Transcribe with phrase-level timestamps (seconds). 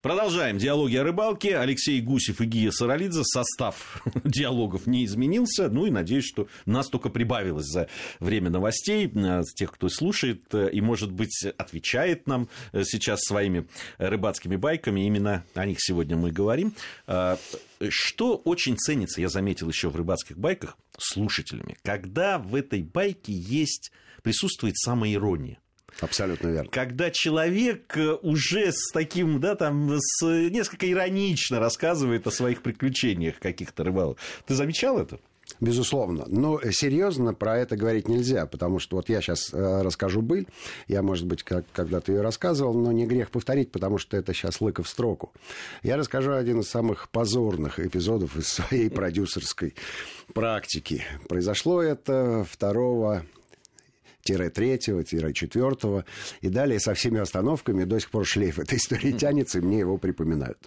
[0.00, 1.58] Продолжаем диалоги о рыбалке.
[1.58, 3.24] Алексей Гусев и Гия Саралидзе.
[3.24, 5.68] Состав диалогов не изменился.
[5.68, 7.88] Ну и надеюсь, что нас только прибавилось за
[8.20, 9.10] время новостей.
[9.12, 13.66] Э, тех, кто слушает э, и, может быть, отвечает нам э, сейчас своими
[13.98, 15.00] рыбацкими байками.
[15.04, 16.74] Именно о них сегодня мы говорим.
[17.88, 21.76] Что очень ценится, я заметил еще в рыбацких байках, слушателями.
[21.82, 23.90] Когда в этой байке есть,
[24.22, 25.58] присутствует самоирония.
[26.00, 26.70] Абсолютно верно.
[26.70, 33.38] Когда человек э, уже с таким, да, там, с, несколько иронично рассказывает о своих приключениях
[33.38, 34.18] каких-то рыбалок.
[34.46, 35.18] Ты замечал это?
[35.60, 36.24] Безусловно.
[36.28, 40.46] Но серьезно про это говорить нельзя, потому что вот я сейчас э, расскажу быль.
[40.86, 44.60] Я, может быть, как, когда-то ее рассказывал, но не грех повторить, потому что это сейчас
[44.60, 45.32] лыка в строку.
[45.82, 49.74] Я расскажу один из самых позорных эпизодов из своей продюсерской
[50.32, 51.04] практики.
[51.28, 53.22] Произошло это 2
[54.22, 56.04] третьего, четвертого
[56.40, 59.98] и далее со всеми остановками до сих пор шлейф этой истории тянется, и мне его
[59.98, 60.58] припоминают.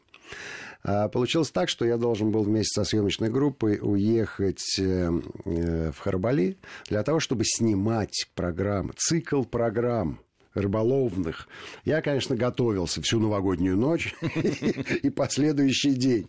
[0.83, 5.11] А получилось так, что я должен был вместе со съемочной группой уехать э,
[5.45, 6.57] э, в Харбали
[6.89, 10.19] для того, чтобы снимать программы, цикл программ
[10.55, 11.47] рыболовных.
[11.85, 14.15] Я, конечно, готовился всю новогоднюю ночь
[15.03, 16.27] и последующий день.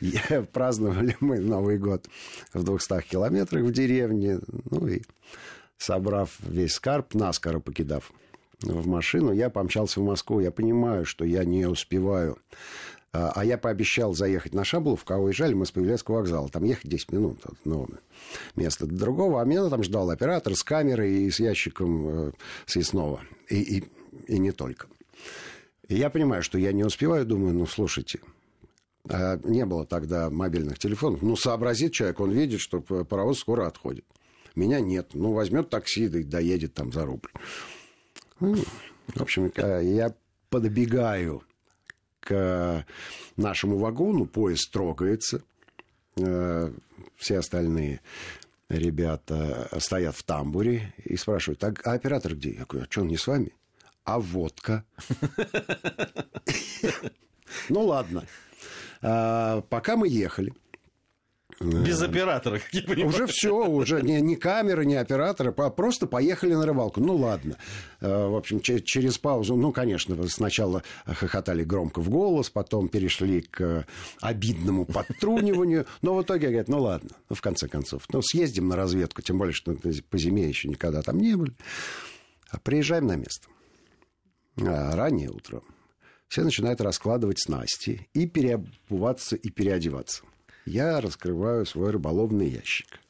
[0.00, 2.08] Я, праздновали мы Новый год
[2.52, 4.40] в 200 километрах в деревне.
[4.70, 5.02] Ну и
[5.78, 8.12] собрав весь скарб, наскоро покидав
[8.62, 10.40] в машину, я помчался в Москву.
[10.40, 12.38] Я понимаю, что я не успеваю.
[13.12, 16.48] А, а я пообещал заехать на Шабловку, а уезжали мы с Павелецкого вокзала.
[16.48, 17.88] Там ехать 10 минут от одного
[18.54, 19.40] места до другого.
[19.40, 22.32] А меня там ждал оператор с камерой и с ящиком э,
[22.66, 23.20] съестного.
[23.48, 23.84] И, и,
[24.26, 24.86] и не только.
[25.88, 27.24] И я понимаю, что я не успеваю.
[27.24, 28.20] Думаю, ну, слушайте,
[29.08, 31.22] а не было тогда мобильных телефонов.
[31.22, 34.04] Ну, сообразит человек, он видит, что паровоз скоро отходит.
[34.56, 35.10] Меня нет.
[35.12, 37.30] Ну, возьмет такси, да доедет там за рубль.
[38.40, 38.56] Ну,
[39.14, 40.14] в общем, я
[40.50, 41.42] подбегаю
[42.20, 42.84] к
[43.36, 45.42] нашему вагону, поезд трогается.
[46.16, 46.72] Э,
[47.16, 48.00] все остальные
[48.68, 52.54] ребята стоят в тамбуре и спрашивают, а, а оператор где?
[52.54, 53.52] Я говорю, а что он не с вами?
[54.04, 54.84] А водка?
[57.68, 58.24] Ну, ладно.
[59.02, 60.52] А, пока мы ехали,
[61.60, 63.08] без оператора, как я понимаю.
[63.08, 67.00] Уже все, уже не, не камеры, не оператора, а просто поехали на рыбалку.
[67.00, 67.56] Ну, ладно.
[68.00, 73.86] Э, в общем, через паузу, ну, конечно, сначала хохотали громко в голос, потом перешли к
[74.20, 78.76] обидному подтруниванию, но в итоге говорят, ну, ладно, ну, в конце концов, ну, съездим на
[78.76, 79.74] разведку, тем более, что
[80.10, 81.54] по зиме еще никогда там не были.
[82.50, 83.48] А приезжаем на место.
[84.60, 85.62] А, раннее утро.
[86.28, 90.22] Все начинают раскладывать снасти и переобуваться, и переодеваться–
[90.66, 93.00] я раскрываю свой рыболовный ящик.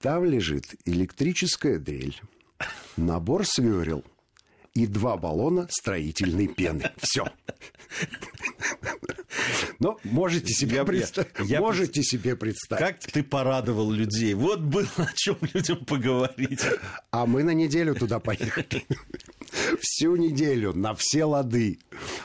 [0.00, 2.20] Там лежит электрическая дрель,
[2.96, 4.02] набор сверел
[4.74, 6.90] и два баллона строительной пены.
[6.98, 7.26] Все.
[9.78, 12.84] Но можете себе, представить, я, можете себе представить.
[12.84, 14.34] Как ты порадовал людей.
[14.34, 16.60] Вот было о чем людям поговорить.
[17.10, 18.86] А мы на неделю туда поехали.
[19.80, 21.78] Всю неделю, на все лады.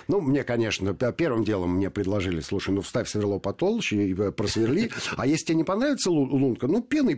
[0.07, 4.91] Ну, мне, конечно, первым делом мне предложили, слушай, ну, вставь сверло потолще и э, просверли.
[5.15, 7.15] А если тебе не понравится лунка, ну, пеной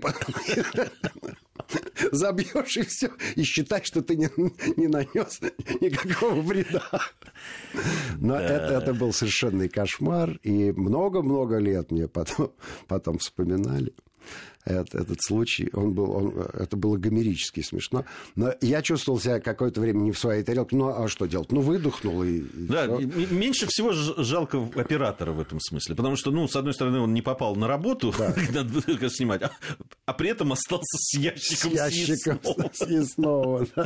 [2.11, 3.09] забьешь и все.
[3.35, 4.29] И считай, что ты не,
[4.77, 5.41] не нанес
[5.81, 6.83] никакого вреда.
[8.19, 8.43] Но да.
[8.43, 10.39] это, это был совершенный кошмар.
[10.43, 12.51] И много-много лет мне потом,
[12.87, 13.93] потом вспоминали
[14.67, 15.69] этот, этот случай.
[15.73, 18.05] Он был, он, это было гомерически смешно.
[18.35, 20.75] Но я чувствовал себя какое-то время не в своей тарелке.
[20.75, 21.51] Ну, а что делать?
[21.51, 22.43] Ну, выдохнул и...
[22.53, 25.95] Да, и меньше всего жалко оператора в этом смысле.
[25.95, 28.35] Потому что, ну, с одной стороны, он не попал на работу, да.
[28.53, 29.51] надо снимать, а,
[30.05, 32.39] а при этом остался с ящиком, с ящиком
[32.73, 33.67] съестного.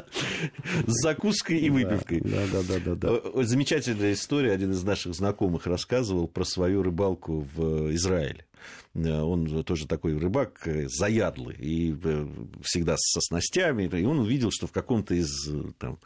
[0.88, 2.22] С закуской и выпивкой.
[2.22, 3.22] Да, да, да, да, да.
[3.34, 4.52] Э, замечательная история.
[4.52, 8.46] Один из наших знакомых рассказывал про свою рыбалку в Израиле.
[8.94, 12.28] Э, он тоже такой рыбак э, заядлый, и э,
[12.62, 15.98] всегда со снастями, и он увидел, что в каком-то из, там,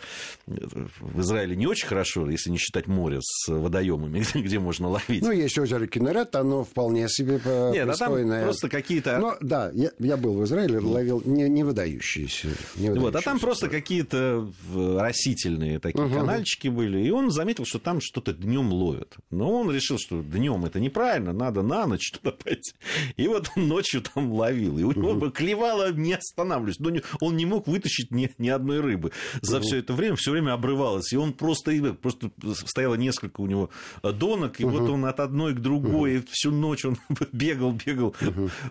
[0.46, 5.24] в Израиле не очень хорошо, если не считать море с водоемами, где можно ловить.
[5.24, 7.42] Ну, есть озеро Кинерет, оно вполне себе
[7.74, 8.14] Нет, а там
[8.44, 9.18] просто какие-то...
[9.18, 12.48] Но, да, я, я был в Израиле, ловил не, не выдающиеся.
[12.76, 16.16] Не выдающиеся вот, а там просто какие-то растительные такие угу.
[16.16, 19.16] канальчики были, и он заметил, что там что-то днем ловят.
[19.32, 22.74] Но он решил, что днем это неправильно, надо на ночь туда пойти.
[23.18, 24.78] И вот он ночью там ловил.
[24.78, 25.32] И у него угу.
[25.32, 26.80] клевало, не останавливаясь.
[26.80, 29.12] Но он не мог вытащить ни, ни одной рыбы.
[29.42, 31.12] За все это время все время обрывалось.
[31.12, 32.32] И он просто, просто
[32.66, 33.70] стояло несколько у него
[34.04, 36.98] донок, и вот он от одной к другой, всю ночь он
[37.32, 38.16] бегал, бегал.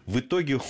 [0.07, 0.61] В итоге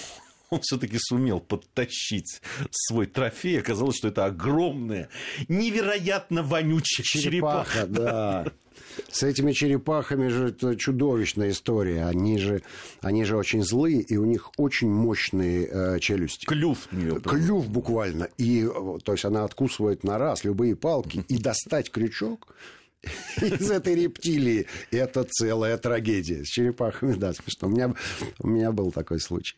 [0.50, 3.58] он все-таки сумел подтащить свой трофей.
[3.58, 5.08] Оказалось, что это огромная,
[5.48, 7.82] невероятно вонючая черепаха.
[7.82, 8.52] черепаха да.
[9.10, 12.06] С этими черепахами же это чудовищная история.
[12.06, 12.62] Они же,
[13.00, 16.46] они же очень злые, и у них очень мощные э, челюсти.
[16.46, 17.20] Клюв у нее.
[17.20, 18.28] Клюв буквально.
[18.38, 18.68] И,
[19.04, 21.24] то есть она откусывает на раз любые палки.
[21.28, 22.54] И достать крючок
[23.40, 24.66] из этой рептилии.
[24.90, 26.44] Это целая трагедия.
[26.44, 27.68] С черепахами, да, смешно.
[27.68, 27.94] У меня,
[28.40, 29.56] у меня был такой случай.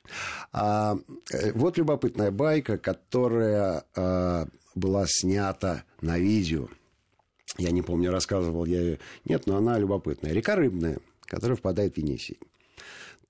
[0.52, 0.96] А,
[1.32, 6.68] э, вот любопытная байка, которая а, была снята на видео.
[7.58, 8.98] Я не помню, рассказывал я ее.
[9.24, 10.32] Нет, но она любопытная.
[10.32, 12.38] Река Рыбная, которая впадает в Енисей.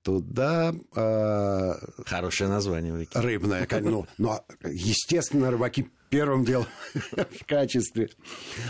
[0.07, 0.73] Туда...
[0.95, 1.73] Э,
[2.05, 2.97] Хорошее название.
[2.97, 3.17] Реки.
[3.17, 3.67] Рыбная.
[3.81, 6.67] Ну, но, естественно, рыбаки первым делом
[7.11, 8.09] в качестве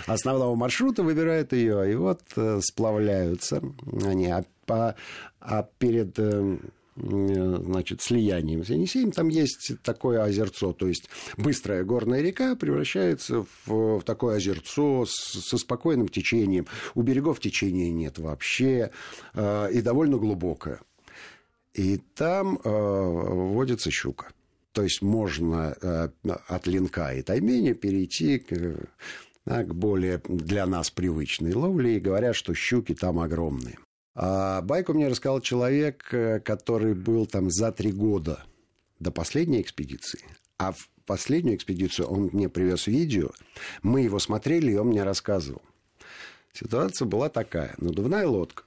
[0.07, 1.91] основного маршрута выбирают ее.
[1.91, 3.61] И вот э, сплавляются
[4.03, 4.31] они.
[4.31, 4.95] А, а,
[5.39, 6.17] а перед...
[6.17, 6.57] Э,
[6.95, 11.07] значит, слиянием с Енисеем, там есть такое озерцо, то есть
[11.37, 15.13] быстрая горная река превращается в, в такое озерцо с,
[15.47, 16.65] со спокойным течением.
[16.95, 18.89] У берегов течения нет вообще,
[19.35, 20.79] э, и довольно глубокое.
[21.77, 24.27] И там э, водится щука.
[24.71, 26.09] То есть можно э,
[26.47, 28.89] от линка и таймени перейти к,
[29.45, 33.77] да, к более для нас привычной ловле, и говорят, что щуки там огромные.
[34.15, 38.43] А байку мне рассказал человек, э, который был там за три года
[38.99, 40.21] до последней экспедиции.
[40.57, 43.29] А в последнюю экспедицию он мне привез видео.
[43.83, 45.61] Мы его смотрели, и он мне рассказывал.
[46.53, 47.75] Ситуация была такая.
[47.77, 48.63] Надувная лодка.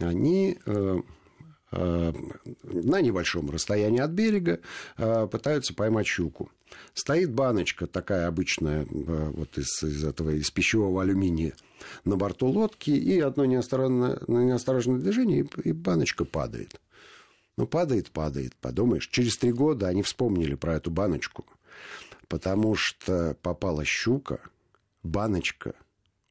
[0.00, 1.02] Они э, э,
[1.74, 4.60] на небольшом расстоянии от берега
[4.96, 6.50] э, пытаются поймать щуку.
[6.94, 8.86] Стоит баночка такая обычная, э,
[9.34, 11.54] вот из, из этого, из пищевого алюминия
[12.04, 16.80] на борту лодки, и одно неосторожное, неосторожное движение, и баночка падает.
[17.56, 18.54] Ну, падает, падает.
[18.56, 21.44] Подумаешь, через три года они вспомнили про эту баночку,
[22.28, 24.40] потому что попала щука,
[25.02, 25.74] баночка,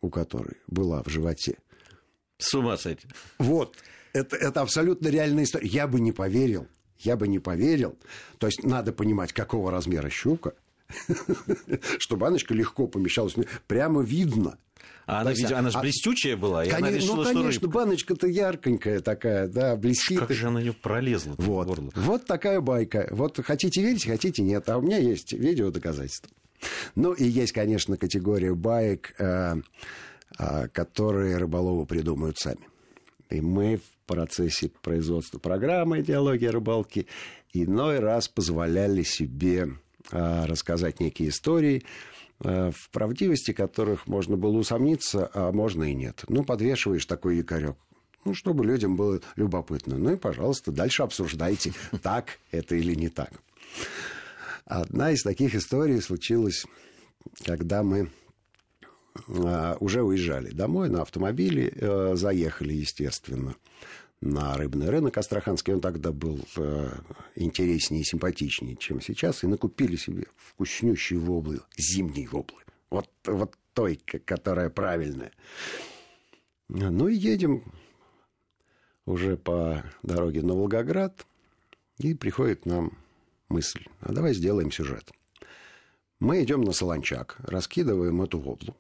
[0.02, 1.58] у которой была в животе.
[2.44, 3.08] С ума сойти.
[3.40, 3.78] Вот.
[4.14, 5.68] Это, это абсолютно реальная история.
[5.68, 6.68] Я бы не поверил.
[7.00, 7.98] Я бы не поверил.
[8.38, 10.54] То есть надо понимать, какого размера щука,
[11.98, 13.36] что баночка легко помещалась.
[13.68, 14.58] Прямо видно.
[15.06, 17.68] А она, есть, она же а, блестючая была, и конечно, она решила, Ну, конечно, что
[17.68, 20.20] баночка-то ярконькая такая, да, блестит.
[20.20, 21.68] Как же она на нее пролезла вот.
[21.68, 21.92] горло?
[21.96, 23.10] Вот такая байка.
[23.12, 24.70] Вот хотите верить, хотите нет.
[24.70, 26.30] А у меня есть видео доказательства.
[26.96, 29.62] Ну, и есть, конечно, категория баек, э, э,
[30.38, 32.68] которые рыболовы придумают сами.
[33.30, 37.08] И мы в процессе производства программы «Идеология рыбалки»
[37.54, 39.70] иной раз позволяли себе
[40.12, 41.84] э, рассказать некие истории,
[42.44, 46.24] Э, в правдивости которых можно было усомниться, а можно и нет.
[46.28, 47.78] Ну, подвешиваешь такой якорек.
[48.26, 49.98] Ну, чтобы людям было любопытно.
[49.98, 53.32] Ну и, пожалуйста, дальше обсуждайте, так это или не так.
[54.66, 56.66] Одна из таких историй случилась,
[57.46, 58.10] когда мы
[59.28, 63.56] уже уезжали домой на автомобиле, э, заехали, естественно,
[64.22, 65.74] на рыбный рынок астраханский.
[65.74, 66.90] Он тогда был э,
[67.36, 69.44] интереснее и симпатичнее, чем сейчас.
[69.44, 72.62] И накупили себе вкуснющие воблы, зимние воблы.
[72.90, 75.32] Вот, вот той, которая правильная.
[76.70, 77.64] Ну и едем
[79.06, 81.26] уже по дороге на Волгоград.
[82.00, 82.98] И приходит нам
[83.50, 85.12] мысль, а давай сделаем сюжет.
[86.20, 88.76] Мы идем на Солончак, раскидываем эту воблу.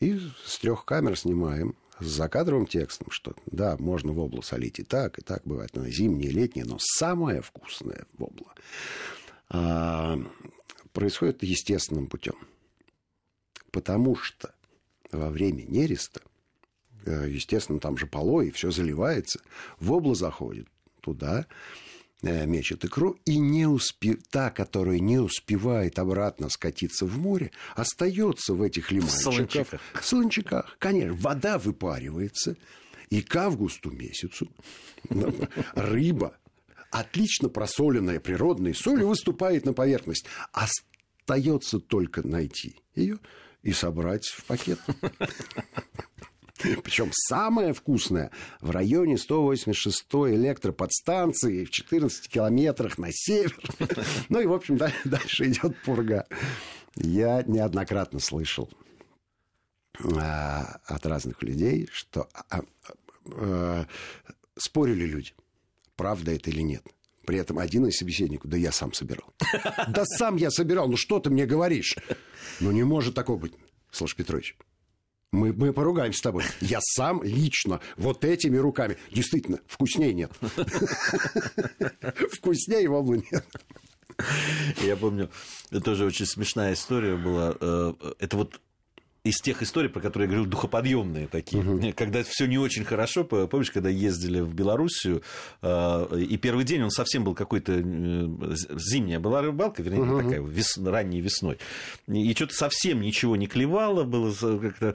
[0.00, 5.18] И с трех камер снимаем с закадровым текстом, что да, можно воблу солить и так,
[5.18, 8.52] и так бывает, но зимнее, летнее, но самое вкусное вобла
[9.48, 10.18] а,
[10.92, 12.36] происходит естественным путем.
[13.70, 14.54] Потому что
[15.12, 16.20] во время нереста,
[17.04, 19.40] э, естественно, там же полой, и все заливается,
[19.78, 20.68] вобла заходит
[21.00, 21.46] туда,
[22.22, 24.16] мечет икру, и не успе...
[24.30, 29.18] та, которая не успевает обратно скатиться в море, остается в этих лиманчиках.
[29.18, 29.80] В солончаках.
[29.94, 31.14] В солончаках, конечно.
[31.14, 32.56] Вода выпаривается,
[33.10, 34.50] и к августу месяцу
[35.74, 36.36] рыба,
[36.90, 40.26] отлично просоленная природной солью, выступает на поверхность.
[40.52, 43.18] Остается только найти ее
[43.62, 44.80] и собрать в пакет.
[46.82, 53.56] Причем самое вкусное в районе 186-й электроподстанции в 14 километрах на север.
[54.28, 56.26] Ну и, в общем, дальше идет пурга.
[56.96, 58.70] Я неоднократно слышал
[60.16, 62.62] а, от разных людей, что а,
[63.32, 63.86] а,
[64.56, 65.32] спорили люди,
[65.96, 66.82] правда это или нет.
[67.26, 69.34] При этом один из собеседников, да я сам собирал.
[69.88, 71.96] Да сам я собирал, ну что ты мне говоришь?
[72.60, 73.54] Ну не может такого быть.
[73.90, 74.56] Слушай, Петрович,
[75.36, 76.44] Мы, мы поругаемся с тобой.
[76.60, 78.96] Я сам лично вот этими руками.
[79.10, 80.32] Действительно, вкуснее нет.
[82.32, 83.46] Вкуснее его нет.
[84.82, 85.30] Я помню,
[85.84, 87.54] тоже очень смешная история была.
[87.60, 88.60] Э, это вот
[89.26, 91.62] из тех историй, про которые я говорил, духоподъемные такие.
[91.62, 91.92] Угу.
[91.96, 95.22] Когда все не очень хорошо, помнишь, когда ездили в Белоруссию,
[95.62, 97.82] э, и первый день он совсем был какой-то э,
[98.76, 100.22] зимняя была рыбалка, вернее, угу.
[100.22, 101.58] такая вес, ранней весной,
[102.06, 104.94] и что-то совсем ничего не клевало, было как-то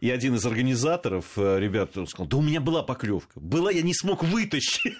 [0.00, 3.38] и один из организаторов, э, ребят, сказал, да у меня была поклевка.
[3.40, 4.94] Была, я не смог вытащить.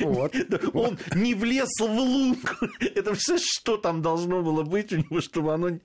[0.00, 0.34] Вот.
[0.72, 2.66] Он не влез в лунку.
[2.80, 5.78] Это все, что там должно было быть у него, чтобы оно...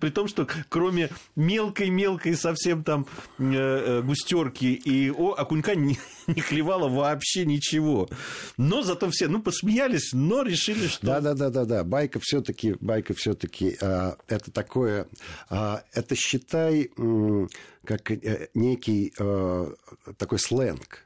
[0.00, 3.06] При том, что кроме мелкой-мелкой совсем там
[3.38, 8.08] э, э, густерки и окунька не, не клевало вообще ничего.
[8.56, 11.06] Но зато все, ну, посмеялись, но решили, что...
[11.06, 11.84] Да-да-да-да-да.
[11.84, 15.06] Байка все-таки, байка все-таки э, это такое...
[15.50, 17.46] Э, это, считай, э,
[17.84, 19.74] как э, некий э,
[20.18, 21.04] такой сленг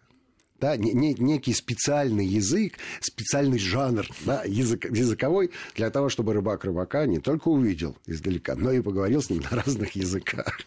[0.61, 6.65] да, не, не, некий специальный язык, специальный жанр да, язык, языковой для того, чтобы рыбак
[6.65, 10.61] рыбака не только увидел издалека, но и поговорил с ним на разных языках.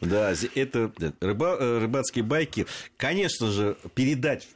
[0.00, 4.48] Да, это рыба, э, рыбацкие байки, конечно же, передать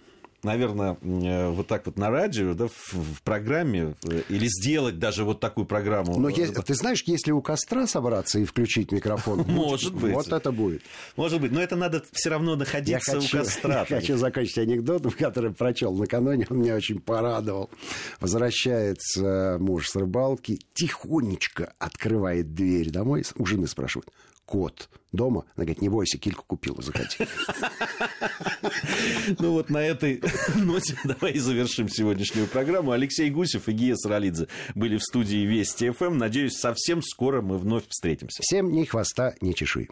[0.42, 5.24] наверное, э, вот так вот на радио, да, в, в программе, э, или сделать даже
[5.24, 6.18] вот такую программу.
[6.18, 10.14] Но я, ты знаешь, если у костра собраться и включить микрофон, может быть.
[10.14, 10.82] Вот это будет.
[11.16, 13.86] Может быть, но это надо все равно находиться я хочу, у костра.
[13.88, 17.70] Я хочу закончить анекдотом, который прочел накануне, он меня очень порадовал.
[18.20, 24.08] Возвращается муж с рыбалки, тихонечко открывает дверь домой, у жены спрашивает,
[24.48, 25.44] кот дома.
[25.54, 27.18] Она говорит, не бойся, кильку купила, заходи.
[29.38, 30.22] Ну вот на этой
[30.56, 32.92] ноте давай и завершим сегодняшнюю программу.
[32.92, 36.16] Алексей Гусев и Гия Саралидзе были в студии Вести ФМ.
[36.16, 38.42] Надеюсь, совсем скоро мы вновь встретимся.
[38.42, 39.86] Всем ни хвоста, ни чешуи.